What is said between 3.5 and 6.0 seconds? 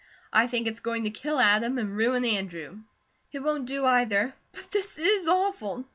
do either. But this is awful.